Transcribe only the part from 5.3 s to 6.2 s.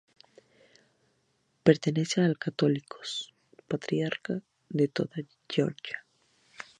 Georgia.